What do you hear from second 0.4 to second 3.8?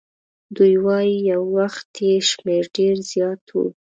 دوی وایي یو وخت یې شمیر ډېر زیات وو.